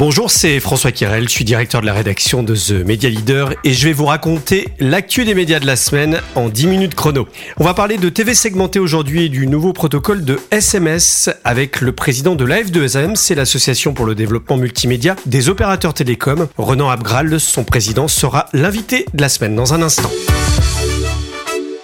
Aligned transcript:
Bonjour, 0.00 0.30
c'est 0.30 0.60
François 0.60 0.92
Kirel, 0.92 1.28
je 1.28 1.34
suis 1.34 1.44
directeur 1.44 1.82
de 1.82 1.86
la 1.86 1.92
rédaction 1.92 2.42
de 2.42 2.56
The 2.56 2.86
Media 2.86 3.10
Leader 3.10 3.52
et 3.64 3.74
je 3.74 3.86
vais 3.86 3.92
vous 3.92 4.06
raconter 4.06 4.68
l'actu 4.78 5.26
des 5.26 5.34
médias 5.34 5.60
de 5.60 5.66
la 5.66 5.76
semaine 5.76 6.22
en 6.36 6.48
10 6.48 6.68
minutes 6.68 6.94
chrono. 6.94 7.28
On 7.58 7.64
va 7.64 7.74
parler 7.74 7.98
de 7.98 8.08
TV 8.08 8.32
segmenté 8.32 8.78
aujourd'hui 8.78 9.26
et 9.26 9.28
du 9.28 9.46
nouveau 9.46 9.74
protocole 9.74 10.24
de 10.24 10.40
SMS 10.52 11.28
avec 11.44 11.82
le 11.82 11.92
président 11.92 12.34
de 12.34 12.46
l'AF2SM, 12.46 13.14
c'est 13.14 13.34
l'association 13.34 13.92
pour 13.92 14.06
le 14.06 14.14
développement 14.14 14.56
multimédia 14.56 15.16
des 15.26 15.50
opérateurs 15.50 15.92
télécoms. 15.92 16.48
Renan 16.56 16.88
Abgral, 16.88 17.38
son 17.38 17.64
président, 17.64 18.08
sera 18.08 18.46
l'invité 18.54 19.04
de 19.12 19.20
la 19.20 19.28
semaine 19.28 19.54
dans 19.54 19.74
un 19.74 19.82
instant. 19.82 20.10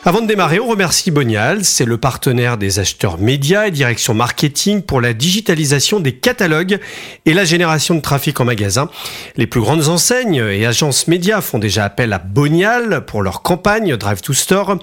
Avant 0.09 0.23
de 0.23 0.29
démarrer, 0.29 0.61
on 0.61 0.69
remercie 0.69 1.11
Bonial. 1.11 1.65
C'est 1.65 1.85
le 1.85 1.99
partenaire 1.99 2.59
des 2.59 2.79
acheteurs 2.79 3.19
médias 3.19 3.67
et 3.67 3.73
direction 3.73 4.15
marketing 4.15 4.83
pour 4.83 5.01
la 5.01 5.13
digitalisation 5.13 5.99
des 5.99 6.13
catalogues 6.13 6.79
et 7.25 7.35
la 7.35 7.45
génération 7.45 7.97
de 7.97 8.01
trafic 8.01 8.39
en 8.39 8.45
magasin. 8.45 8.89
Les 9.37 9.49
plus 9.49 9.61
grandes 9.61 9.89
enseignes 9.89 10.45
et 10.49 10.65
agences 10.65 11.09
médias 11.09 11.41
font 11.41 11.59
déjà 11.59 11.85
appel 11.85 12.13
à 12.13 12.21
Bonial 12.21 13.05
pour 13.05 13.21
leur 13.21 13.43
campagne 13.43 13.97
Drive 13.97 14.21
to 14.21 14.33
Store. 14.33 14.79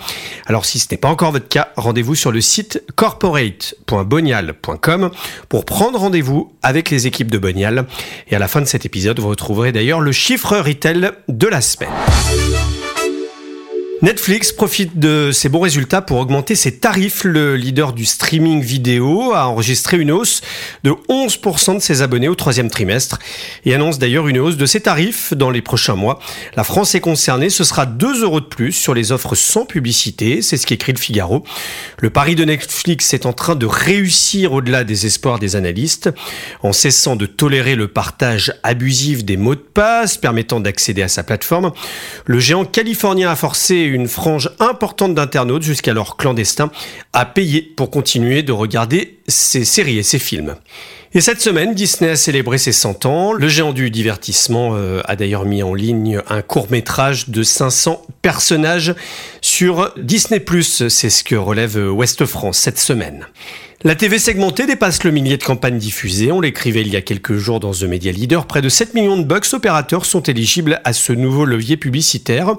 Alors 0.45 0.65
si 0.65 0.77
ce 0.77 0.87
n'est 0.91 0.97
pas 0.97 1.07
encore 1.07 1.31
votre 1.31 1.47
cas, 1.47 1.69
rendez-vous 1.77 2.15
sur 2.15 2.33
le 2.33 2.41
site 2.41 2.83
corporate.bonial.com 2.97 5.09
pour 5.47 5.63
prendre 5.63 5.99
rendez-vous 5.99 6.51
avec 6.61 6.89
les 6.89 7.07
équipes 7.07 7.31
de 7.31 7.37
Bonial. 7.37 7.85
Et 8.27 8.35
à 8.35 8.39
la 8.39 8.49
fin 8.49 8.59
de 8.59 8.65
cet 8.65 8.85
épisode, 8.85 9.21
vous 9.21 9.29
retrouverez 9.29 9.71
d'ailleurs 9.71 10.01
le 10.01 10.11
chiffre 10.11 10.57
retail 10.57 11.11
de 11.29 11.47
la 11.47 11.61
semaine. 11.61 11.87
Netflix 14.03 14.51
profite 14.51 14.99
de 14.99 15.31
ses 15.31 15.47
bons 15.47 15.61
résultats 15.61 16.01
pour 16.01 16.17
augmenter 16.17 16.55
ses 16.55 16.77
tarifs. 16.77 17.23
Le 17.23 17.55
leader 17.55 17.93
du 17.93 18.03
streaming 18.03 18.61
vidéo 18.61 19.31
a 19.31 19.47
enregistré 19.47 19.97
une 19.97 20.11
hausse 20.11 20.41
de 20.83 20.91
11% 21.07 21.75
de 21.75 21.79
ses 21.79 22.01
abonnés 22.01 22.27
au 22.27 22.35
troisième 22.35 22.69
trimestre 22.69 23.17
et 23.63 23.73
annonce 23.73 23.99
d'ailleurs 23.99 24.27
une 24.27 24.39
hausse 24.39 24.57
de 24.57 24.65
ses 24.65 24.81
tarifs 24.81 25.33
dans 25.33 25.49
les 25.49 25.61
prochains 25.61 25.95
mois. 25.95 26.19
La 26.57 26.65
France 26.65 26.95
est 26.95 26.99
concernée, 26.99 27.49
ce 27.49 27.63
sera 27.63 27.85
2 27.85 28.23
euros 28.23 28.41
de 28.41 28.45
plus 28.45 28.73
sur 28.73 28.93
les 28.93 29.13
offres 29.13 29.35
sans 29.35 29.65
publicité, 29.65 30.41
c'est 30.41 30.57
ce 30.57 30.67
qu'écrit 30.67 30.91
le 30.91 30.99
Figaro. 30.99 31.45
Le 31.99 32.09
pari 32.09 32.35
de 32.35 32.43
Netflix 32.43 33.13
est 33.13 33.25
en 33.25 33.31
train 33.31 33.55
de 33.55 33.65
réussir 33.65 34.51
au-delà 34.51 34.83
des 34.83 35.05
espoirs 35.05 35.39
des 35.39 35.55
analystes 35.55 36.09
en 36.61 36.73
cessant 36.73 37.15
de 37.15 37.25
tolérer 37.25 37.75
le 37.75 37.87
partage 37.87 38.53
abusif 38.63 39.23
des 39.23 39.37
mots 39.37 39.55
de 39.55 39.61
passe 39.61 40.17
permettant 40.17 40.59
d'accéder 40.59 41.03
à 41.03 41.07
sa 41.07 41.23
plateforme. 41.23 41.71
Le 42.25 42.39
géant 42.41 42.65
californien 42.65 43.29
a 43.29 43.37
forcé 43.37 43.92
une 43.93 44.07
frange 44.07 44.49
importante 44.59 45.15
d'internautes, 45.15 45.63
jusqu'alors 45.63 46.17
clandestins, 46.17 46.71
à 47.13 47.25
payer 47.25 47.61
pour 47.61 47.89
continuer 47.89 48.43
de 48.43 48.51
regarder 48.51 49.19
ses 49.27 49.63
séries 49.65 49.97
et 49.97 50.03
ses 50.03 50.19
films. 50.19 50.55
Et 51.15 51.21
cette 51.21 51.41
semaine, 51.41 51.75
Disney 51.75 52.09
a 52.09 52.15
célébré 52.15 52.57
ses 52.57 52.71
100 52.71 53.05
ans. 53.05 53.33
Le 53.33 53.47
géant 53.47 53.71
du 53.71 53.91
divertissement 53.91 54.71
euh, 54.73 55.01
a 55.05 55.15
d'ailleurs 55.15 55.45
mis 55.45 55.61
en 55.61 55.75
ligne 55.75 56.19
un 56.27 56.41
court 56.41 56.71
métrage 56.71 57.29
de 57.29 57.43
500 57.43 58.01
personnages 58.23 58.95
sur 59.39 59.93
Disney⁇ 59.95 60.39
c'est 60.89 61.09
ce 61.11 61.23
que 61.23 61.35
relève 61.35 61.77
Ouest 61.77 62.25
France 62.25 62.57
cette 62.57 62.79
semaine. 62.79 63.27
La 63.85 63.95
TV 63.95 64.17
segmentée 64.17 64.65
dépasse 64.65 65.03
le 65.03 65.11
millier 65.11 65.35
de 65.35 65.43
campagnes 65.43 65.77
diffusées. 65.77 66.31
On 66.31 66.39
l'écrivait 66.39 66.83
il 66.83 66.87
y 66.87 66.95
a 66.95 67.01
quelques 67.01 67.35
jours 67.35 67.59
dans 67.59 67.73
The 67.73 67.83
Media 67.83 68.13
Leader. 68.13 68.45
Près 68.45 68.61
de 68.61 68.69
7 68.69 68.93
millions 68.93 69.17
de 69.17 69.25
box 69.25 69.53
opérateurs 69.53 70.05
sont 70.05 70.21
éligibles 70.23 70.79
à 70.85 70.93
ce 70.93 71.11
nouveau 71.11 71.43
levier 71.43 71.75
publicitaire. 71.75 72.53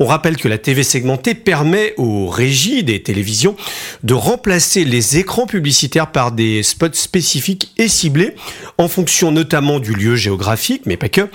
On 0.00 0.06
rappelle 0.06 0.36
que 0.36 0.48
la 0.48 0.58
TV 0.58 0.82
segmentée 0.82 1.34
permet 1.34 1.94
aux 1.96 2.26
régies 2.26 2.82
des 2.82 3.00
télévisions 3.00 3.54
de 4.02 4.14
remplacer 4.14 4.84
les 4.84 5.16
écrans 5.16 5.46
publicitaires 5.46 6.10
par 6.10 6.32
des 6.32 6.64
spots 6.64 6.94
spécifiques 6.94 7.72
et 7.76 7.86
ciblés 7.86 8.34
en 8.76 8.88
fonction 8.88 9.30
notamment 9.30 9.78
du 9.78 9.94
lieu 9.94 10.16
géographique, 10.16 10.82
mais 10.86 10.96
pas 10.96 11.08
que. 11.08 11.28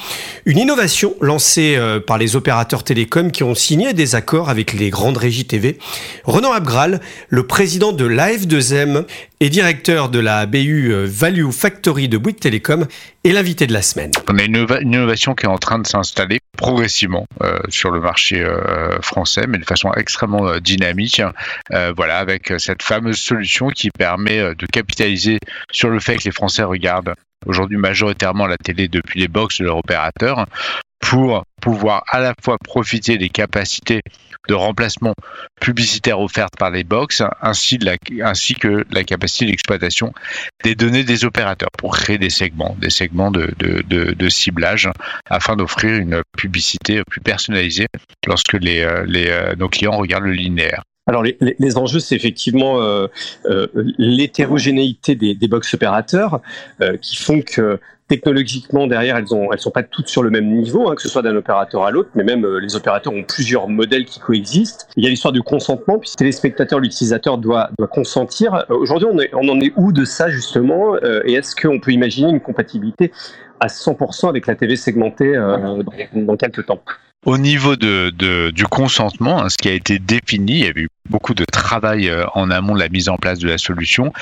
Une 0.45 0.57
innovation 0.57 1.15
lancée 1.21 1.75
euh, 1.77 2.01
par 2.01 2.17
les 2.17 2.35
opérateurs 2.35 2.83
télécoms 2.83 3.31
qui 3.31 3.43
ont 3.43 3.55
signé 3.55 3.93
des 3.93 4.15
accords 4.15 4.49
avec 4.49 4.73
les 4.73 4.89
grandes 4.89 5.15
régies 5.15 5.45
TV. 5.45 5.77
Renan 6.25 6.51
Abgral, 6.51 6.99
le 7.29 7.47
président 7.47 7.93
de 7.93 8.03
l'AF2M, 8.03 9.05
et 9.41 9.49
directeur 9.49 10.09
de 10.09 10.19
la 10.19 10.45
BU 10.45 10.91
euh, 10.91 11.05
Value 11.07 11.49
Factory 11.51 12.09
de 12.09 12.17
Bouygues 12.17 12.39
Télécom, 12.39 12.85
est 13.23 13.31
l'invité 13.31 13.67
de 13.67 13.73
la 13.73 13.81
semaine. 13.81 14.11
On 14.29 14.37
a 14.37 14.43
une, 14.43 14.67
innovation 14.81 15.33
qui 15.33 15.45
est 15.45 15.49
en 15.49 15.57
train 15.57 15.79
de 15.79 15.87
s'installer 15.87 16.39
progressivement 16.57 17.25
euh, 17.41 17.59
sur 17.69 17.91
le 17.91 18.01
marché 18.01 18.43
euh, 18.43 18.99
français, 19.01 19.45
mais 19.47 19.57
de 19.57 19.65
façon 19.65 19.93
extrêmement 19.93 20.57
dynamique. 20.59 21.21
voilà, 21.95 22.17
avec 22.17 22.53
cette 22.57 22.83
fameuse 22.83 23.17
solution 23.17 23.69
qui 23.69 23.89
permet 23.91 24.55
de 24.55 24.65
capitaliser 24.65 25.39
sur 25.71 25.89
le 25.89 25.99
fait 25.99 26.17
que 26.17 26.25
les 26.25 26.31
Français 26.31 26.63
regardent 26.63 27.13
aujourd'hui 27.45 27.77
majoritairement 27.77 28.47
la 28.47 28.57
télé 28.57 28.87
depuis 28.87 29.19
les 29.19 29.27
box 29.27 29.59
de 29.59 29.65
leur 29.65 29.77
opérateur 29.77 30.45
pour 30.99 31.43
pouvoir 31.61 32.03
à 32.07 32.19
la 32.19 32.33
fois 32.41 32.57
profiter 32.63 33.17
des 33.17 33.29
capacités 33.29 34.01
de 34.47 34.53
remplacement 34.53 35.13
publicitaire 35.61 36.19
offertes 36.19 36.55
par 36.57 36.71
les 36.71 36.83
box, 36.83 37.21
ainsi, 37.41 37.77
que 37.77 38.85
la 38.89 39.03
capacité 39.03 39.45
d'exploitation 39.45 40.13
des 40.63 40.75
données 40.75 41.03
des 41.03 41.25
opérateurs 41.25 41.69
pour 41.77 41.95
créer 41.95 42.17
des 42.17 42.29
segments, 42.29 42.75
des 42.79 42.89
segments 42.89 43.31
de, 43.31 44.29
ciblage 44.29 44.89
afin 45.29 45.55
d'offrir 45.55 45.99
une 45.99 46.21
publicité 46.37 47.03
plus 47.09 47.21
personnalisée 47.21 47.87
lorsque 48.27 48.55
euh, 48.55 49.05
euh, 49.15 49.55
nos 49.55 49.69
clients 49.69 49.97
regardent 49.97 50.25
le 50.25 50.33
linéaire. 50.33 50.83
Alors 51.09 51.23
les, 51.23 51.77
enjeux, 51.77 51.99
c'est 51.99 52.15
effectivement 52.15 52.81
euh, 52.81 53.07
l'hétérogénéité 53.97 55.15
des, 55.15 55.47
box 55.47 55.73
opérateurs 55.73 56.39
qui 57.01 57.15
font 57.17 57.41
que 57.41 57.79
technologiquement 58.09 58.87
derrière 58.87 59.15
elles 59.15 59.33
ont 59.33 59.53
elles 59.53 59.59
sont 59.59 59.71
pas 59.71 59.83
toutes 59.83 60.09
sur 60.09 60.23
le 60.23 60.29
même 60.29 60.51
niveau 60.51 60.89
hein, 60.89 60.95
que 60.95 61.01
ce 61.01 61.07
soit 61.07 61.21
d'un 61.21 61.35
opérateur 61.35 61.85
à 61.85 61.91
l'autre 61.91 62.09
mais 62.15 62.23
même 62.23 62.43
euh, 62.43 62.59
les 62.59 62.75
opérateurs 62.75 63.13
ont 63.13 63.23
plusieurs 63.23 63.69
modèles 63.69 64.05
qui 64.05 64.19
coexistent. 64.19 64.89
Il 64.97 65.03
y 65.03 65.07
a 65.07 65.09
l'histoire 65.09 65.31
du 65.31 65.41
consentement 65.41 65.99
puis 65.99 66.09
le 66.13 66.17
téléspectateur 66.17 66.79
l'utilisateur 66.79 67.37
doit 67.37 67.69
consentir. 67.91 68.55
Euh, 68.55 68.75
aujourd'hui 68.75 69.07
on, 69.33 69.47
en 69.47 69.59
est 69.61 69.71
où 69.77 69.93
de 69.93 70.03
ça 70.03 70.29
justement 70.29 70.95
euh, 70.95 71.21
et 71.25 71.33
est-ce 71.33 71.55
qu'on 71.55 71.79
peut 71.79 71.91
imaginer 71.91 72.29
une 72.29 72.41
compatibilité 72.41 73.11
à 73.59 73.67
100% 73.67 74.27
avec 74.27 74.47
la 74.47 74.55
TV 74.55 74.75
segmentée 74.75 75.35
dans, 75.35 75.83
dans 76.13 76.37
quelques 76.37 76.65
temps? 76.65 76.81
Au 77.25 77.37
niveau 77.37 77.75
de, 77.75 78.11
du 78.51 78.65
consentement, 78.65 79.43
hein, 79.43 79.49
ce 79.49 79.57
qui 79.57 79.67
a 79.67 79.73
été 79.73 79.99
défini, 79.99 80.59
il 80.59 80.65
y 80.65 80.67
avait 80.67 80.81
eu 80.81 80.89
beaucoup 81.09 81.33
de 81.33 81.43
travail 81.43 82.07
euh, 82.07 82.25
en 82.33 82.49
amont 82.49 82.75
de 82.75 82.79
la 82.79 82.87
mise 82.87 83.09
en 83.09 83.17
place 83.17 83.39
de 83.39 83.47
la 83.47 83.57
solution. 83.57 84.13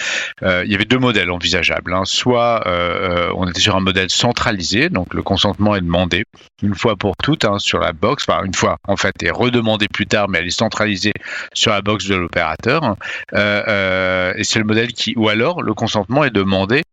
Euh, 0.42 0.64
il 0.66 0.72
y 0.72 0.76
avait 0.76 0.86
deux 0.86 0.98
modèles 0.98 1.30
envisageables. 1.30 1.94
Hein. 1.94 2.04
Soit 2.06 2.66
euh, 2.66 3.32
on 3.36 3.48
était 3.48 3.60
sur 3.60 3.76
un 3.76 3.82
modèle 3.82 4.10
centralisé, 4.10 4.90
donc 4.90 5.14
le 5.14 5.22
consentement 5.22 5.76
est 5.76 5.82
demandé 5.82 6.24
une 6.64 6.74
fois 6.74 6.96
pour 6.96 7.16
toutes 7.18 7.46
hein, 7.46 7.60
sur 7.60 7.80
la 7.80 7.94
box, 7.94 8.26
enfin 8.28 8.44
une 8.44 8.54
fois 8.54 8.78
en 8.88 8.98
fait 8.98 9.22
est 9.22 9.32
redemandé 9.32 9.88
plus 9.88 10.08
tard, 10.08 10.28
mais 10.28 10.40
elle 10.40 10.48
est 10.48 10.50
centralisée 10.50 11.14
sur 11.54 11.72
la 11.72 11.82
box 11.82 12.08
de 12.08 12.16
l'opérateur. 12.16 12.96
et 13.34 14.44
c'est 14.44 14.60
le 14.60 14.66
modèle 14.66 14.94
qui, 14.94 15.14
ou 15.18 15.30
alors 15.30 15.62
le 15.62 15.74
consentement 15.74 16.24
est 16.24 16.32
demandé 16.32 16.84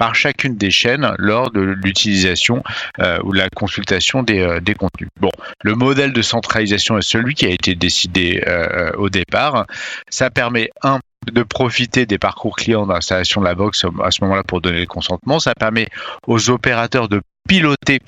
par 0.00 0.14
chacune 0.14 0.56
des 0.56 0.70
chaînes 0.70 1.14
lors 1.18 1.50
de 1.50 1.60
l'utilisation 1.60 2.62
euh, 3.00 3.18
ou 3.22 3.32
la 3.32 3.50
consultation 3.50 4.22
des, 4.22 4.40
euh, 4.40 4.58
des, 4.58 4.74
contenus. 4.74 5.10
Bon, 5.20 5.30
le 5.62 5.74
modèle 5.74 6.14
de 6.14 6.22
centralisation 6.22 6.96
est 6.96 7.02
celui 7.02 7.34
qui 7.34 7.44
a 7.44 7.50
été 7.50 7.74
décidé 7.74 8.42
euh, 8.46 8.92
au 8.96 9.10
départ. 9.10 9.66
Ça 10.08 10.30
permet 10.30 10.70
un 10.82 11.00
de 11.30 11.42
profiter 11.42 12.06
des 12.06 12.16
parcours 12.16 12.56
clients 12.56 12.86
d'installation 12.86 13.42
de 13.42 13.46
la 13.46 13.54
box 13.54 13.84
à 14.02 14.10
ce 14.10 14.24
moment-là 14.24 14.42
pour 14.42 14.62
donner 14.62 14.80
le 14.80 14.86
consentement. 14.86 15.38
Ça 15.38 15.54
permet 15.54 15.86
aux 16.26 16.48
opérateurs 16.48 17.10
de 17.10 17.20
piloter 17.50 17.98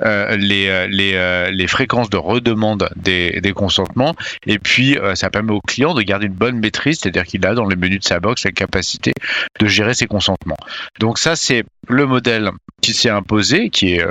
euh, 0.00 0.36
les, 0.36 0.68
euh, 0.68 0.86
les, 0.86 1.14
euh, 1.14 1.50
les, 1.50 1.66
fréquences 1.66 2.08
de 2.08 2.16
redemande 2.16 2.88
des, 2.94 3.40
des 3.40 3.52
consentements 3.52 4.14
et 4.46 4.60
puis 4.60 4.96
ça 5.14 5.28
permet 5.28 5.52
au 5.52 5.60
client 5.60 5.92
de 5.92 6.02
garder 6.02 6.26
une 6.26 6.32
bonne 6.32 6.60
maîtrise, 6.60 7.00
c'est-à-dire 7.00 7.24
qu'il 7.24 7.44
a 7.44 7.54
dans 7.54 7.64
le 7.64 7.74
menu 7.74 7.98
de 7.98 8.04
sa 8.04 8.20
box 8.20 8.44
la 8.44 8.52
capacité 8.52 9.12
de 9.58 9.66
gérer 9.66 9.94
ses 9.94 10.06
consentements. 10.06 10.56
Donc 11.00 11.18
ça 11.18 11.34
c'est 11.34 11.64
le 11.88 12.06
modèle 12.06 12.50
qui 12.80 12.94
s'est 12.94 13.10
imposé, 13.10 13.70
qui 13.70 13.94
est 13.94 14.06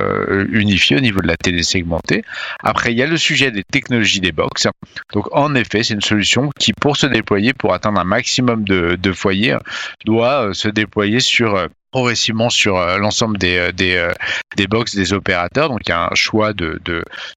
unifié 0.49 0.97
au 0.97 0.99
niveau 0.99 1.21
de 1.21 1.27
la 1.27 1.37
télé 1.37 1.63
segmentée. 1.63 2.23
Après, 2.63 2.91
il 2.91 2.97
y 2.97 3.03
a 3.03 3.07
le 3.07 3.17
sujet 3.17 3.51
des 3.51 3.63
technologies 3.63 4.21
des 4.21 4.31
box. 4.31 4.67
Donc, 5.13 5.27
en 5.35 5.55
effet, 5.55 5.83
c'est 5.83 5.93
une 5.93 6.01
solution 6.01 6.49
qui, 6.57 6.71
pour 6.71 6.95
se 6.95 7.05
déployer, 7.05 7.51
pour 7.53 7.73
atteindre 7.73 7.99
un 7.99 8.05
maximum 8.05 8.63
de, 8.63 8.95
de 8.95 9.11
foyers, 9.11 9.57
doit 10.05 10.53
se 10.53 10.69
déployer 10.69 11.19
sur 11.19 11.67
progressivement 11.91 12.49
sur 12.49 12.77
euh, 12.77 12.97
l'ensemble 12.97 13.37
des, 13.37 13.57
euh, 13.57 13.71
des, 13.71 13.95
euh, 13.95 14.13
des 14.55 14.67
box 14.67 14.95
des 14.95 15.13
opérateurs. 15.13 15.69
Donc 15.69 15.81
il 15.85 15.89
y 15.89 15.93
a 15.93 16.09
un 16.11 16.15
choix 16.15 16.53
de, 16.53 16.79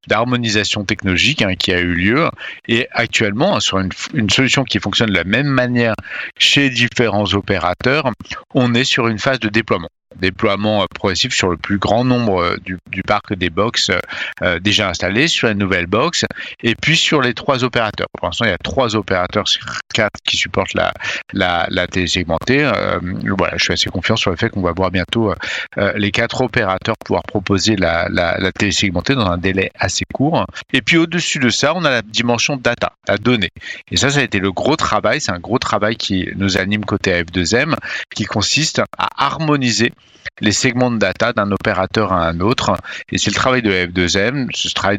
d'harmonisation 0.07 0.85
technologique 0.85 1.43
hein, 1.43 1.55
qui 1.57 1.73
a 1.73 1.81
eu 1.81 1.95
lieu. 1.95 2.29
Et 2.69 2.89
actuellement, 2.93 3.61
sur 3.61 3.79
une, 3.79 3.91
une, 4.15 4.31
solution 4.31 4.65
qui 4.65 4.79
fonctionne 4.79 5.11
de 5.11 5.15
la 5.15 5.25
même 5.25 5.47
manière 5.47 5.95
chez 6.39 6.71
différents 6.71 7.35
opérateurs, 7.35 8.11
on 8.55 8.75
est 8.75 8.85
sur 8.85 9.09
une 9.09 9.19
phase 9.19 9.41
de 9.41 9.49
déploiement. 9.49 9.89
Déploiement 10.21 10.87
progressif 10.95 11.35
sur 11.35 11.49
le 11.49 11.57
plus 11.57 11.79
grand 11.79 12.05
nombre 12.05 12.57
du, 12.65 12.79
parc 13.07 13.35
des 13.35 13.51
box 13.51 13.91
déjà 14.61 14.89
installés, 14.89 15.29
sur 15.29 15.49
la 15.49 15.55
nouvelle 15.55 15.87
box, 15.87 16.25
et 16.63 16.75
puis 16.75 16.97
sur 16.97 17.21
les 17.21 17.35
trois 17.35 17.65
opérateurs. 17.65 18.07
Pour 18.19 18.29
l'instant, 18.29 18.45
il 18.45 18.51
y 18.51 18.55
a 18.55 18.59
trois 18.59 18.97
opérateurs 18.97 19.49
sur 19.49 19.65
quatre 19.93 20.21
qui 20.25 20.37
supportent 20.37 20.75
la, 20.75 20.93
la, 21.33 21.67
la 21.71 21.87
télésegmentée. 21.87 22.71
voilà, 23.37 23.57
je 23.57 23.65
suis 23.65 23.73
assez 23.73 23.91
confiant 23.91 24.17
sur 24.17 24.31
le 24.31 24.37
fait 24.37 24.49
qu'on 24.49 24.63
va 24.63 24.73
voir 24.73 24.91
bientôt 24.91 25.35
les 25.97 26.11
quatre 26.11 26.41
opérateurs 26.41 26.97
pouvoir 27.05 27.23
proposer 27.23 27.77
la, 27.77 28.09
la, 28.09 28.39
la 28.39 28.53
télésegmentée 28.53 29.15
dans 29.15 29.27
un 29.27 29.39
délai 29.39 29.71
assez 29.79 30.05
court. 30.13 30.47
Et 30.73 30.83
puis 30.83 30.97
au-dessus 30.97 31.39
de 31.39 31.51
ça, 31.51 31.75
on 31.75 31.85
a 31.85 31.91
la 31.91 32.03
dimension 32.03 32.57
data, 32.57 32.93
la 33.07 33.19
donnée. 33.19 33.51
Et 33.91 33.97
ça, 33.97 34.11
ça 34.11 34.21
a 34.21 34.23
été 34.23 34.39
le 34.39 34.53
gros 34.53 34.77
travail. 34.77 35.21
C'est 35.21 35.33
un 35.33 35.39
gros 35.39 35.59
travail 35.59 35.97
qui 35.97 36.29
nous 36.37 36.57
anime 36.57 36.85
côté 36.85 37.13
AF2M, 37.13 37.75
qui 38.15 38.25
consiste 38.25 38.81
à 38.99 39.25
harmoniser 39.25 39.93
les 40.41 40.53
segments 40.53 40.91
de 40.91 40.99
data 40.99 41.33
d'un 41.33 41.51
opérateur 41.53 42.13
à 42.13 42.27
un 42.29 42.41
autre. 42.41 42.77
Et 43.11 43.19
c'est 43.19 43.31
le 43.31 43.37
travail 43.37 43.63
de 43.63 43.71
F2M, 43.71 44.49
ce 44.55 44.69
travail 44.73 44.99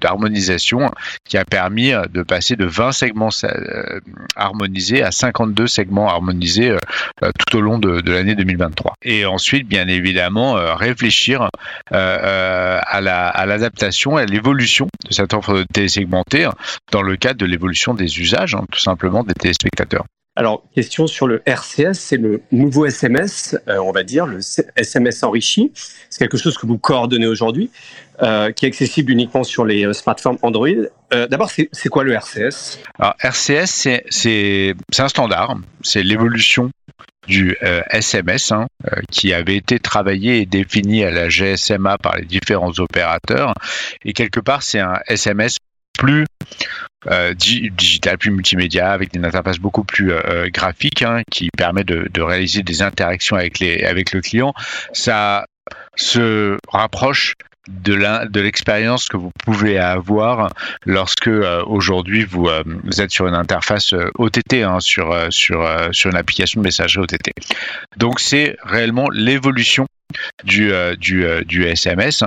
d'harmonisation 0.00 0.78
de, 0.78 0.84
de, 0.84 0.90
qui 1.24 1.36
a 1.36 1.44
permis 1.44 1.92
de 2.10 2.22
passer 2.22 2.56
de 2.56 2.64
20 2.64 2.92
segments 2.92 3.30
euh, 3.44 4.00
harmonisés 4.36 5.02
à 5.02 5.10
52 5.10 5.66
segments 5.66 6.08
harmonisés 6.08 6.70
euh, 6.70 7.30
tout 7.38 7.56
au 7.56 7.60
long 7.60 7.78
de, 7.78 8.00
de 8.00 8.12
l'année 8.12 8.34
2023. 8.34 8.94
Et 9.02 9.26
ensuite, 9.26 9.66
bien 9.66 9.88
évidemment, 9.88 10.56
euh, 10.56 10.74
réfléchir 10.74 11.48
à 11.90 13.00
l'adaptation, 13.00 14.16
à 14.16 14.24
l'évolution 14.24 14.88
de 15.08 15.12
cette 15.12 15.34
offre 15.34 15.64
télésegmentée 15.72 16.48
dans 16.90 17.02
le 17.02 17.16
cadre 17.16 17.38
de 17.38 17.46
l'évolution 17.46 17.94
des 17.94 18.20
usages, 18.20 18.54
hein, 18.54 18.64
tout 18.70 18.80
simplement 18.80 19.24
des 19.24 19.34
téléspectateurs. 19.34 20.04
Alors, 20.34 20.62
question 20.74 21.06
sur 21.06 21.26
le 21.26 21.42
RCS, 21.44 21.92
c'est 21.92 22.16
le 22.16 22.40
nouveau 22.52 22.86
SMS, 22.86 23.54
euh, 23.68 23.76
on 23.76 23.92
va 23.92 24.02
dire, 24.02 24.24
le 24.24 24.38
SMS 24.76 25.22
enrichi. 25.22 25.72
C'est 26.08 26.20
quelque 26.20 26.38
chose 26.38 26.56
que 26.56 26.66
vous 26.66 26.78
coordonnez 26.78 27.26
aujourd'hui, 27.26 27.70
euh, 28.22 28.50
qui 28.50 28.64
est 28.64 28.68
accessible 28.68 29.12
uniquement 29.12 29.44
sur 29.44 29.66
les 29.66 29.84
euh, 29.84 29.92
smartphones 29.92 30.38
Android. 30.40 30.68
D'abord, 31.10 31.50
c'est 31.50 31.88
quoi 31.90 32.04
le 32.04 32.14
RCS 32.14 32.78
Alors, 32.98 33.14
RCS, 33.20 34.00
c'est 34.08 34.74
un 34.98 35.08
standard, 35.08 35.58
c'est 35.82 36.02
l'évolution 36.02 36.70
du 37.28 37.54
SMS 37.90 38.50
hein, 38.50 38.66
qui 39.10 39.34
avait 39.34 39.56
été 39.56 39.78
travaillé 39.78 40.40
et 40.40 40.46
défini 40.46 41.04
à 41.04 41.10
la 41.10 41.28
GSMA 41.28 41.98
par 41.98 42.16
les 42.16 42.24
différents 42.24 42.72
opérateurs. 42.78 43.52
Et 44.06 44.14
quelque 44.14 44.40
part, 44.40 44.62
c'est 44.62 44.80
un 44.80 45.00
SMS 45.06 45.58
plus 45.98 46.24
euh, 47.08 47.34
digital, 47.34 48.16
plus 48.16 48.30
multimédia, 48.30 48.92
avec 48.92 49.12
des 49.12 49.24
interfaces 49.24 49.58
beaucoup 49.58 49.82
plus 49.82 50.12
euh, 50.12 50.20
euh, 50.24 50.50
graphiques, 50.50 51.02
hein, 51.02 51.22
qui 51.30 51.48
permet 51.56 51.82
de, 51.82 52.22
réaliser 52.22 52.62
des 52.62 52.82
interactions 52.82 53.34
avec, 53.34 53.58
les, 53.58 53.82
avec 53.82 54.12
le 54.12 54.20
client. 54.20 54.54
Ça 54.92 55.46
se 55.96 56.58
rapproche 56.68 57.34
de 57.68 58.40
l'expérience 58.40 59.08
que 59.08 59.16
vous 59.16 59.30
pouvez 59.44 59.78
avoir 59.78 60.52
lorsque 60.84 61.30
aujourd'hui 61.66 62.24
vous, 62.24 62.48
êtes 62.98 63.10
sur 63.10 63.28
une 63.28 63.34
interface 63.34 63.94
OTT, 64.18 64.62
hein, 64.64 64.80
sur, 64.80 65.16
sur, 65.30 65.68
sur 65.92 66.10
une 66.10 66.16
application 66.16 66.60
de 66.60 66.64
messagerie 66.64 67.04
OTT. 67.04 67.30
Donc 67.96 68.18
c'est 68.18 68.56
réellement 68.64 69.08
l'évolution 69.10 69.86
du, 70.44 70.72
du, 70.98 71.64
SMS. 71.64 72.24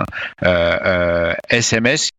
SMS 1.49 2.09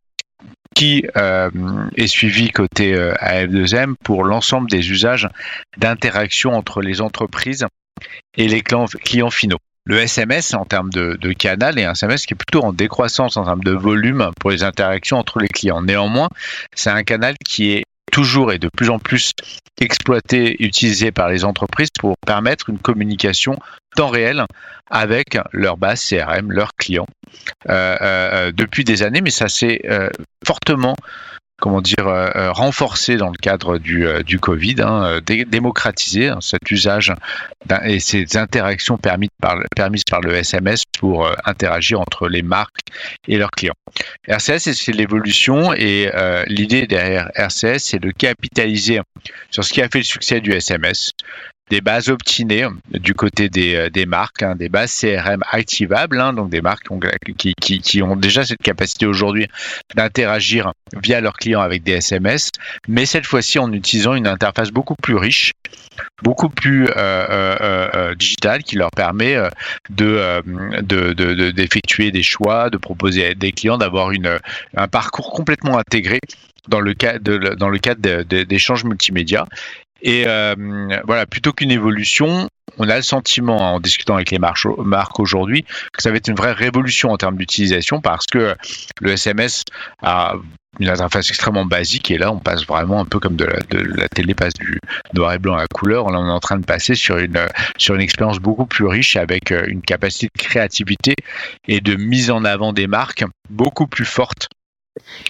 qui 0.77 1.03
euh, 1.17 1.49
est 1.95 2.05
suivi 2.05 2.51
côté 2.51 2.93
euh, 2.93 3.15
AF2M 3.15 3.95
pour 4.03 4.23
l'ensemble 4.23 4.69
des 4.69 4.91
usages 4.91 5.27
d'interaction 5.75 6.53
entre 6.53 6.81
les 6.81 7.01
entreprises 7.01 7.65
et 8.35 8.47
les 8.47 8.61
clients, 8.61 9.31
finaux. 9.31 9.57
Le 9.85 9.97
SMS 9.97 10.53
en 10.53 10.65
termes 10.65 10.91
de, 10.91 11.33
canal 11.33 11.79
est 11.79 11.85
un 11.85 11.93
SMS 11.93 12.27
qui 12.27 12.35
est 12.35 12.37
plutôt 12.37 12.63
en 12.63 12.73
décroissance 12.73 13.37
en 13.37 13.45
termes 13.45 13.63
de 13.63 13.71
volume 13.71 14.29
pour 14.39 14.51
les 14.51 14.61
interactions 14.61 15.17
entre 15.17 15.39
les 15.39 15.47
clients. 15.47 15.81
Néanmoins, 15.81 16.29
c'est 16.75 16.91
un 16.91 17.03
canal 17.03 17.33
qui 17.43 17.71
est 17.71 17.83
toujours 18.11 18.51
et 18.51 18.59
de 18.59 18.69
plus 18.69 18.91
en 18.91 18.99
plus 18.99 19.31
exploité, 19.81 20.63
utilisé 20.63 21.11
par 21.11 21.27
les 21.27 21.43
entreprises 21.43 21.89
pour 21.97 22.17
permettre 22.23 22.69
une 22.69 22.77
communication 22.77 23.57
temps 23.95 24.09
réel 24.09 24.45
avec 24.91 25.39
leur 25.53 25.77
base 25.77 26.07
CRM, 26.07 26.51
leurs 26.51 26.75
clients, 26.75 27.07
depuis 27.67 28.83
des 28.83 29.03
années, 29.03 29.21
mais 29.21 29.31
ça 29.31 29.47
s'est 29.47 29.81
euh, 29.85 30.09
fortement 30.45 30.95
comment 31.59 31.81
dire, 31.81 32.05
renforcé 32.53 33.15
dans 33.15 33.29
le 33.29 33.35
cadre 33.35 33.79
du, 33.79 34.39
Covid, 34.39 34.75
hein, 34.79 35.19
démocratiser 35.25 36.27
hein, 36.27 36.37
cet 36.39 36.69
usage 36.69 37.11
et 37.83 37.99
ces 37.99 38.37
interactions 38.37 38.99
permises 38.99 39.31
par 39.41 39.55
le 40.21 40.35
SMS 40.35 40.83
pour 40.99 41.27
interagir 41.45 41.99
entre 41.99 42.29
les 42.29 42.43
marques 42.43 42.81
et 43.27 43.39
leurs 43.39 43.49
clients. 43.49 43.73
RCS, 44.27 44.71
c'est 44.73 44.91
l'évolution 44.91 45.73
et 45.73 46.11
l'idée 46.45 46.85
derrière 46.85 47.31
RCS, 47.33 47.79
c'est 47.79 47.99
de 47.99 48.11
capitaliser 48.11 49.01
sur 49.49 49.63
ce 49.63 49.73
qui 49.73 49.81
a 49.81 49.89
fait 49.89 49.97
le 49.97 50.03
succès 50.03 50.41
du 50.41 50.51
SMS, 50.51 51.09
des 51.69 51.81
bases 51.81 52.09
obtinées 52.09 52.67
du 52.91 53.13
côté 53.13 53.49
des, 53.49 53.75
euh, 53.75 54.05
marques, 54.05 54.43
hein, 54.43 54.55
des 54.55 54.69
bases 54.69 54.93
CRM 54.93 55.41
activables, 55.51 56.19
hein, 56.19 56.33
donc 56.33 56.49
des 56.49 56.61
marques 56.61 56.87
qui, 57.37 58.01
ont 58.01 58.15
déjà 58.15 58.45
cette 58.45 58.61
capacité 58.61 59.05
aujourd'hui 59.05 59.47
d'interagir 59.95 60.71
via 61.01 61.19
leurs 61.19 61.37
clients 61.37 61.61
avec 61.61 61.83
des 61.83 61.93
SMS, 61.93 62.51
mais 62.87 63.05
cette 63.05 63.25
fois-ci 63.25 63.59
en 63.59 63.71
utilisant 63.73 64.13
une 64.13 64.27
interface 64.27 64.71
beaucoup 64.71 64.95
plus 64.95 65.15
riche, 65.15 65.51
beaucoup 66.23 66.49
plus 66.49 66.85
euh, 66.85 66.91
euh, 66.95 67.89
euh 67.95 68.15
digitale, 68.15 68.63
qui 68.63 68.77
leur 68.77 68.91
permet 68.91 69.37
de, 69.89 71.51
d'effectuer 71.51 72.11
de, 72.11 72.17
des 72.17 72.23
choix, 72.23 72.69
de 72.69 72.77
proposer 72.77 73.27
à 73.27 73.33
des 73.33 73.51
clients 73.51 73.77
d'avoir 73.77 74.11
un 74.75 74.87
parcours 74.87 75.31
complètement 75.31 75.77
intégré 75.77 76.19
dans 76.67 76.79
le 76.81 76.93
cadre 76.93 78.23
d'échanges 78.23 78.83
multimédia 78.83 79.45
et 80.01 80.25
euh, 80.27 80.55
voilà, 81.05 81.25
plutôt 81.25 81.53
qu'une 81.53 81.71
évolution, 81.71 82.49
on 82.77 82.89
a 82.89 82.95
le 82.95 83.01
sentiment, 83.01 83.75
en 83.75 83.79
discutant 83.79 84.15
avec 84.15 84.31
les 84.31 84.39
marques 84.39 85.19
aujourd'hui, 85.19 85.63
que 85.93 86.01
ça 86.01 86.11
va 86.11 86.17
être 86.17 86.27
une 86.27 86.35
vraie 86.35 86.51
révolution 86.51 87.09
en 87.11 87.17
termes 87.17 87.37
d'utilisation 87.37 88.01
parce 88.01 88.25
que 88.25 88.55
le 89.01 89.11
SMS 89.11 89.63
a 90.01 90.35
une 90.79 90.89
interface 90.89 91.29
extrêmement 91.29 91.65
basique 91.65 92.11
et 92.11 92.19
là 92.19 92.31
on 92.31 92.37
passe 92.37 92.65
vraiment 92.67 92.99
un 92.99 93.05
peu 93.05 93.19
comme 93.19 93.35
de 93.35 93.45
la, 93.45 93.59
de 93.71 93.79
la 93.79 94.07
télé 94.09 94.35
passe 94.35 94.53
du 94.53 94.79
noir 95.13 95.33
et 95.33 95.39
blanc 95.39 95.55
à 95.55 95.61
la 95.61 95.67
couleur. 95.67 96.11
Là 96.11 96.19
on 96.19 96.27
est 96.27 96.31
en 96.31 96.39
train 96.39 96.59
de 96.59 96.65
passer 96.65 96.93
sur 96.93 97.17
une 97.17 97.39
sur 97.77 97.95
une 97.95 98.01
expérience 98.01 98.39
beaucoup 98.39 98.67
plus 98.67 98.85
riche 98.85 99.15
avec 99.15 99.51
euh, 99.51 99.65
une 99.67 99.81
capacité 99.81 100.29
de 100.35 100.39
créativité 100.39 101.15
et 101.67 101.81
de 101.81 101.95
mise 101.95 102.29
en 102.29 102.45
avant 102.45 102.73
des 102.73 102.85
marques 102.85 103.25
beaucoup 103.49 103.87
plus 103.87 104.05
forte 104.05 104.49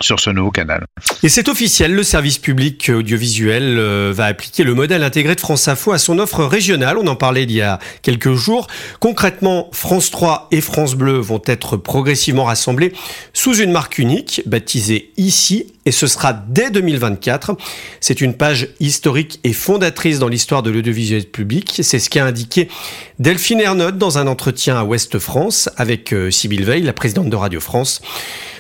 sur 0.02 0.20
ce 0.20 0.30
nouveau 0.30 0.52
canal. 0.52 0.86
Et 1.24 1.30
c'est 1.30 1.50
officiel, 1.50 1.94
le 1.94 2.04
service 2.04 2.38
public 2.38 2.92
audiovisuel 2.94 3.78
euh, 3.78 4.14
va 4.16 4.26
appliquer 4.26 4.64
le 4.64 4.74
modèle 4.74 5.04
intégré 5.04 5.36
de 5.36 5.40
France 5.40 5.68
Info 5.68 5.92
à 5.92 5.98
son 5.98 6.20
offre 6.20 6.44
régionale. 6.44 6.98
On 6.98 7.08
en 7.08 7.16
parlait 7.16 7.44
il 7.44 7.52
y 7.52 7.62
a 7.62 7.80
quelques 8.02 8.34
jours. 8.34 8.68
Concrètement, 9.00 9.70
France 9.72 10.12
3 10.12 10.48
et 10.52 10.62
France 10.62 10.96
Bleu 10.96 11.18
vont 11.18 11.42
être 11.46 11.78
progressivement 11.78 12.46
rassemblés 12.46 12.94
sous 13.34 13.56
une 13.58 13.72
marque 13.72 13.98
unique, 14.00 14.42
baptisée 14.46 15.12
ici, 15.18 15.74
et 15.86 15.92
ce 15.92 16.06
sera 16.06 16.34
dès 16.34 16.70
2024. 16.70 17.56
C'est 18.02 18.20
une 18.20 18.34
page 18.34 18.68
historique 18.80 19.40
et 19.44 19.54
fondatrice 19.54 20.20
dans 20.20 20.28
l'histoire 20.28 20.62
de 20.62 20.70
l'audiovisuel 20.70 21.26
public. 21.26 21.80
C'est 21.82 22.00
ce 22.00 22.10
qu'a 22.10 22.26
indiqué 22.26 22.68
Delphine 23.20 23.62
Ernotte 23.62 23.98
dans 23.98 24.18
un 24.18 24.28
entretien 24.28 24.78
à 24.78 24.84
Ouest 24.84 25.18
France 25.18 25.70
avec 25.78 26.14
euh, 26.14 26.30
Sybille 26.30 26.64
Veil, 26.64 26.84
la 26.84 26.94
présidente 26.94 27.30
de 27.30 27.36
Radio 27.36 27.60
France. 27.60 28.02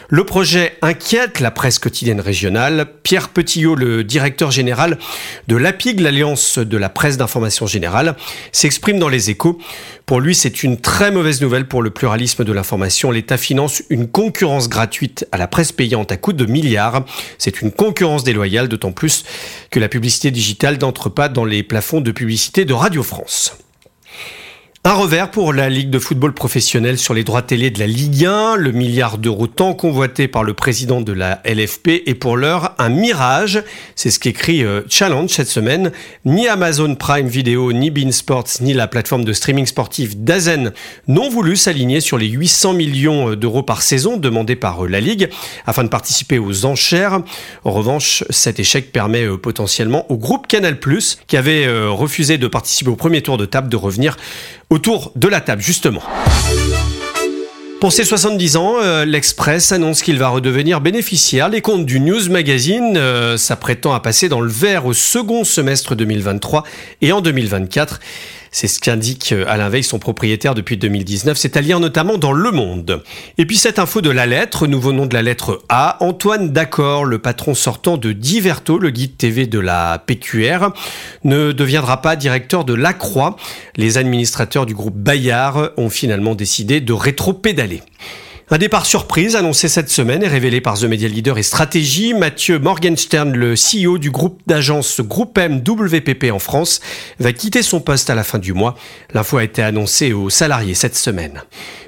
Le 0.09 0.23
projet 0.23 0.77
inquiète 0.81 1.41
la 1.41 1.51
presse 1.51 1.79
quotidienne 1.79 2.21
régionale. 2.21 2.87
Pierre 3.03 3.27
Petillot, 3.27 3.75
le 3.75 4.05
directeur 4.05 4.51
général 4.51 4.97
de 5.49 5.57
l'APIG, 5.57 5.99
l'Alliance 5.99 6.59
de 6.59 6.77
la 6.77 6.87
presse 6.87 7.17
d'information 7.17 7.67
générale, 7.67 8.15
s'exprime 8.53 8.99
dans 8.99 9.09
les 9.09 9.29
échos. 9.29 9.59
Pour 10.05 10.21
lui, 10.21 10.33
c'est 10.33 10.63
une 10.63 10.79
très 10.79 11.11
mauvaise 11.11 11.41
nouvelle 11.41 11.67
pour 11.67 11.81
le 11.81 11.89
pluralisme 11.89 12.45
de 12.45 12.53
l'information. 12.53 13.11
L'État 13.11 13.35
finance 13.35 13.83
une 13.89 14.07
concurrence 14.07 14.69
gratuite 14.69 15.27
à 15.33 15.37
la 15.37 15.47
presse 15.47 15.73
payante 15.73 16.09
à 16.13 16.15
coût 16.15 16.31
de 16.31 16.45
milliards. 16.45 17.03
C'est 17.37 17.61
une 17.61 17.73
concurrence 17.73 18.23
déloyale, 18.23 18.69
d'autant 18.69 18.93
plus 18.93 19.25
que 19.71 19.79
la 19.81 19.89
publicité 19.89 20.31
digitale 20.31 20.77
n'entre 20.81 21.09
pas 21.09 21.27
dans 21.27 21.43
les 21.43 21.63
plafonds 21.63 21.99
de 21.99 22.11
publicité 22.11 22.63
de 22.63 22.73
Radio 22.73 23.03
France. 23.03 23.57
Un 24.88 24.94
revers 24.94 25.29
pour 25.29 25.51
la 25.51 25.67
Ligue 25.67 25.89
de 25.89 26.00
football 26.00 26.32
professionnel 26.32 26.98
sur 26.98 27.13
les 27.13 27.25
droits 27.25 27.41
télé 27.41 27.72
de 27.72 27.79
la 27.79 27.88
Ligue 27.88 28.25
1, 28.25 28.56
le 28.56 28.72
milliard 28.72 29.17
d'euros 29.17 29.48
tant 29.48 29.74
convoité 29.74 30.29
par 30.29 30.46
le 30.46 30.53
président 30.53 31.01
de 31.01 31.12
la 31.12 31.41
LFP 31.44 32.03
est 32.06 32.15
pour 32.15 32.38
l'heure 32.38 32.74
un 32.77 32.88
mirage. 32.88 33.62
C'est 33.96 34.12
ce 34.12 34.17
qu'écrit 34.17 34.63
euh, 34.63 34.84
Challenge 34.88 35.29
cette 35.29 35.50
semaine. 35.50 35.91
Ni 36.24 36.48
Amazon 36.48 36.96
Prime 36.96 37.27
Video, 37.27 37.74
ni 37.74 37.91
Bean 37.91 38.13
Sports, 38.13 38.62
ni 38.62 38.72
la 38.72 38.88
plateforme 38.88 39.25
de 39.25 39.34
streaming 39.34 39.65
sportif 39.65 40.15
Dazen 40.15 40.72
n'ont 41.10 41.29
voulu 41.29 41.58
s'aligner 41.58 42.00
sur 42.00 42.17
les 42.17 42.29
800 42.29 42.72
millions 42.72 43.32
euh, 43.32 43.36
d'euros 43.36 43.63
par 43.63 43.82
saison 43.82 44.15
demandés 44.15 44.56
par 44.56 44.86
euh, 44.86 44.88
la 44.88 45.01
Ligue 45.01 45.27
afin 45.65 45.84
de 45.84 45.89
participer 45.89 46.39
aux 46.39 46.63
enchères. 46.63 47.20
En 47.65 47.72
revanche, 47.72 48.24
cet 48.29 48.58
échec 48.62 48.94
permet 48.94 49.27
potentiellement 49.38 50.10
au 50.10 50.15
groupe 50.15 50.48
Canal+, 50.48 50.79
qui 51.27 51.36
avait 51.36 51.67
refusé 51.89 52.38
de 52.38 52.48
participer 52.48 52.89
au 52.89 52.96
premier 52.96 53.22
tour 53.22 53.38
de 53.38 53.46
table, 53.46 53.67
de 53.67 53.75
revenir 53.75 54.15
au 54.70 54.76
autour 54.77 55.12
de 55.15 55.27
la 55.27 55.41
table 55.41 55.63
justement. 55.63 56.03
Pour 57.81 57.91
ses 57.91 58.03
70 58.03 58.57
ans, 58.57 58.75
euh, 58.79 59.05
l'Express 59.05 59.72
annonce 59.72 60.03
qu'il 60.03 60.19
va 60.19 60.29
redevenir 60.29 60.81
bénéficiaire. 60.81 61.50
Les 61.50 61.62
comptes 61.62 61.86
du 61.86 62.00
News 62.00 62.29
Magazine 62.29 62.96
euh, 62.96 63.38
s'apprêtant 63.38 63.93
à 63.93 64.00
passer 64.00 64.29
dans 64.29 64.39
le 64.39 64.51
vert 64.51 64.86
au 64.86 64.93
second 64.93 65.43
semestre 65.43 65.96
2023 65.96 66.63
et 67.01 67.12
en 67.12 67.22
2024. 67.22 68.00
C'est 68.51 68.68
ce 68.68 68.80
qu'indique 68.80 69.32
euh, 69.32 69.46
Alain 69.48 69.70
Veil, 69.70 69.84
son 69.84 70.00
propriétaire 70.00 70.56
depuis 70.56 70.77
2019. 70.77 71.38
C'est 71.38 71.58
à 71.58 71.62
lire 71.62 71.80
notamment 71.80 72.18
dans 72.18 72.32
Le 72.32 72.51
Monde. 72.51 73.04
Et 73.38 73.46
puis 73.46 73.58
cette 73.58 73.80
info 73.80 74.01
de 74.01 74.10
la 74.10 74.25
lettre, 74.25 74.68
nous 74.68 74.80
venons 74.80 75.06
de 75.06 75.13
la 75.13 75.22
lettre 75.22 75.62
A. 75.70 75.98
Antoine 76.04 76.51
D'accord, 76.51 77.06
le 77.06 77.20
patron 77.20 77.54
sortant 77.54 77.98
de 77.98 78.12
Diverto, 78.12 78.80
le 78.80 78.89
guide 78.89 79.18
TV 79.18 79.48
de 79.48 79.60
la 79.60 80.04
PQR, 80.06 80.70
ne 81.24 81.51
deviendra 81.51 82.01
pas 82.01 82.16
directeur 82.16 82.66
de 82.66 82.74
La 82.74 82.94
Croix. 82.94 83.38
Les 83.75 83.98
administrateurs 83.98 84.66
du 84.66 84.74
groupe 84.74 84.96
Bayard 84.96 85.72
ont 85.77 85.89
finalement 85.89 86.36
décidé 86.36 86.82
de 86.82 86.94
rétro-pédaler. 86.94 87.82
Un 88.50 88.58
départ 88.60 88.86
surprise 88.86 89.36
annoncé 89.36 89.68
cette 89.68 89.89
semaine 89.89 90.24
et 90.24 90.27
révélé 90.30 90.62
par 90.62 90.80
The 90.80 90.86
Media 90.86 91.10
Leader 91.10 91.38
et 91.38 91.44
Stratégie. 91.44 92.13
Mathieu 92.13 92.60
Morgenstern, 92.60 93.36
le 93.36 93.56
CEO 93.56 93.98
du 93.98 94.10
groupe 94.10 94.39
d'agence 94.48 95.01
Groupe 95.01 95.38
M 95.38 95.62
WPP 95.68 96.32
en 96.32 96.39
France, 96.39 96.80
va 97.20 97.34
quitter 97.34 97.62
son 97.62 97.82
poste 97.82 98.10
à 98.10 98.16
la 98.16 98.24
fin 98.24 98.39
du 98.39 98.54
mois. 98.54 98.75
L'info 99.13 99.36
a 99.36 99.44
été 99.44 99.62
annoncée 99.62 100.13
aux 100.13 100.30
salariés 100.30 100.75
cette 100.75 100.96
semaine. 100.96 101.44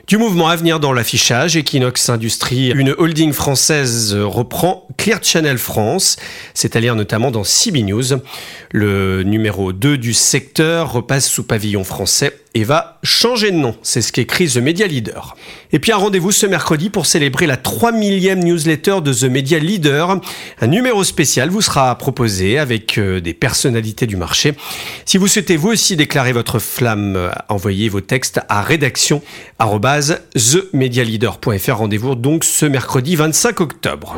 Du 0.08 0.18
mouvement 0.18 0.50
à 0.50 0.58
venir 0.58 0.82
dans 0.82 0.92
l'affichage, 0.92 1.56
Equinox 1.56 2.10
Industrie, 2.10 2.72
une 2.72 2.94
holding 2.98 3.32
française 3.32 4.14
reprend 4.14 4.86
Clear 4.98 5.20
Channel 5.24 5.58
France, 5.58 6.18
c'est-à-dire 6.54 6.96
notamment 6.96 7.32
dans 7.32 7.46
CB 7.46 7.84
News. 7.84 8.20
Le 8.72 9.24
numéro 9.24 9.72
2 9.72 9.98
du 9.98 10.14
secteur 10.14 10.92
repasse 10.92 11.30
sous 11.30 11.44
pavillon 11.44 11.86
français 11.86 12.36
et 12.54 12.64
va 12.64 13.00
changer 13.04 13.52
de 13.52 13.58
nom. 13.58 13.76
C'est 13.84 14.02
ce 14.02 14.12
qu'écrit 14.12 14.48
The 14.48 14.58
Media 14.58 14.88
Leader. 14.88 15.36
Et 15.72 15.80
puis 15.80 15.92
un 15.92 15.98
rendez-vous 15.98 16.32
ce 16.32 16.46
mercredi 16.46 16.90
pour 16.90 17.06
célébrer 17.06 17.46
la 17.46 17.58
3 17.58 17.92
millième 17.92 18.44
newsletter 18.44 19.00
de 19.04 19.14
The 19.14 19.26
Media 19.26 19.60
Leader. 19.60 20.20
Un 20.62 20.68
numéro 20.68 21.04
spécial 21.04 21.50
vous 21.50 21.62
sera 21.62 21.96
proposé 21.98 22.58
avec 22.58 22.98
euh, 22.98 23.22
des 23.22 23.34
personnalités 23.34 24.08
du 24.08 24.16
marché. 24.16 24.54
Si 25.06 25.18
vous 25.18 25.28
souhaitez 25.28 25.58
vous 25.58 25.70
aussi 25.70 25.96
déclarer 25.96 26.34
votre 26.34 26.60
flamme, 26.60 27.16
euh, 27.16 27.32
envoyez 27.50 27.90
vos 27.90 28.02
textes 28.02 28.40
à 28.50 28.62
rédaction 28.62 29.22
themedialeader.fr. 29.60 31.78
Rendez-vous 31.78 32.16
donc 32.16 32.44
ce 32.44 32.66
mercredi 32.66 33.16
25 33.16 33.62
octobre. 33.62 34.16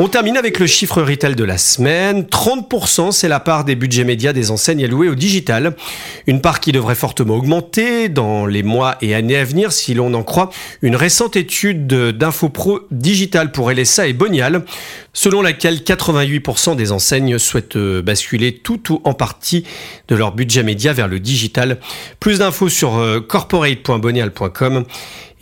On 0.00 0.08
termine 0.08 0.36
avec 0.36 0.58
le 0.58 0.66
chiffre 0.66 1.00
retail 1.02 1.36
de 1.36 1.44
la 1.44 1.56
semaine. 1.56 2.22
30%, 2.22 3.12
c'est 3.12 3.28
la 3.28 3.38
part 3.38 3.64
des 3.64 3.76
budgets 3.76 4.02
médias 4.02 4.32
des 4.32 4.50
enseignes 4.50 4.84
allouées 4.84 5.08
au 5.08 5.14
digital. 5.14 5.76
Une 6.26 6.40
part 6.40 6.58
qui 6.58 6.72
devrait 6.72 6.96
fortement 6.96 7.36
augmenter 7.36 8.08
dans 8.08 8.44
les 8.44 8.64
mois 8.64 8.96
et 9.02 9.14
années 9.14 9.36
à 9.36 9.44
venir 9.44 9.70
si 9.70 9.94
l'on 9.94 10.12
en 10.14 10.24
croit 10.24 10.50
une 10.82 10.96
récente 10.96 11.36
étude 11.36 11.86
d'InfoPro 11.86 12.80
Digital 12.90 13.52
pour 13.52 13.70
LSA 13.70 14.08
et 14.08 14.14
Bonial, 14.14 14.64
selon 15.14 15.40
laquelle 15.40 15.78
88% 15.78 16.76
des 16.76 16.92
enseignes 16.92 17.38
souhaitent 17.38 17.78
basculer 17.78 18.52
tout 18.58 18.92
ou 18.92 19.00
en 19.04 19.14
partie 19.14 19.64
de 20.08 20.14
leur 20.14 20.32
budget 20.32 20.62
média 20.62 20.92
vers 20.92 21.08
le 21.08 21.20
digital. 21.20 21.78
Plus 22.20 22.40
d'infos 22.40 22.68
sur 22.68 22.96
euh, 22.96 23.20
corporate.bonial.com 23.20 24.84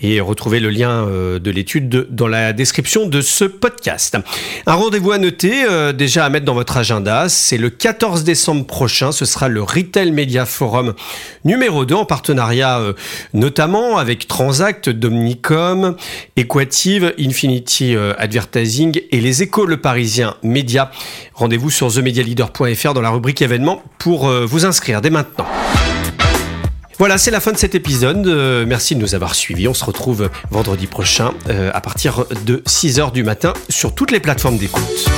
et 0.03 0.21
retrouvez 0.21 0.61
le 0.61 0.69
lien 0.69 1.07
euh, 1.07 1.39
de 1.39 1.51
l'étude 1.51 2.09
dans 2.11 2.27
la 2.27 2.53
description 2.53 3.07
de 3.07 3.21
ce 3.21 3.45
podcast. 3.45 4.19
Un 4.67 4.75
rendez-vous 4.75 5.13
à 5.13 5.19
noter, 5.19 5.65
euh, 5.65 5.93
déjà 5.93 6.25
à 6.25 6.29
mettre 6.29 6.45
dans 6.45 6.55
votre 6.55 6.77
agenda, 6.77 7.29
c'est 7.29 7.57
le 7.57 7.71
14 7.71 8.25
décembre 8.25 8.67
prochain, 8.67 9.13
ce 9.13 9.25
sera 9.25 9.49
le 9.49 9.63
Retail 9.63 10.11
Media 10.11 10.45
Forum 10.45 10.95
numéro 11.45 11.85
2 11.85 11.95
en 11.95 12.05
partenariat 12.05 12.81
euh, 12.81 12.95
notamment 13.33 13.97
avec 13.97 14.27
Transact, 14.27 14.89
Domnicom, 14.91 15.97
Equative, 16.37 17.15
Infinity 17.19 17.95
Advertising 18.19 19.01
et 19.11 19.21
les 19.21 19.43
écoles 19.63 19.81
parisiens 19.81 20.35
médias. 20.43 20.91
Rendez-vous 21.35 21.71
sur 21.71 21.93
themedialeader.fr 21.93 22.95
dans 22.95 23.01
la 23.01 23.11
rubrique 23.11 23.43
événements 23.43 23.83
pour 23.99 24.29
vous 24.29 24.67
inscrire 24.67 25.01
dès 25.01 25.11
maintenant. 25.11 25.47
Voilà, 27.03 27.19
c'est 27.19 27.33
la 27.33 27.41
fin 27.41 27.51
de 27.51 27.57
cet 27.57 27.75
épisode. 27.75 28.27
Euh, 28.29 28.65
merci 28.65 28.95
de 28.95 29.01
nous 29.01 29.17
avoir 29.17 29.35
suivis. 29.35 29.67
On 29.67 29.75
se 29.75 29.85
retrouve 29.85 30.31
vendredi 30.53 30.87
prochain 30.87 31.33
euh, 31.49 31.71
à 31.75 31.81
partir 31.81 32.27
de 32.45 32.59
6h 32.59 33.11
du 33.11 33.25
matin 33.25 33.55
sur 33.69 33.93
toutes 33.93 34.13
les 34.13 34.21
plateformes 34.21 34.57
d'écoute. 34.57 35.09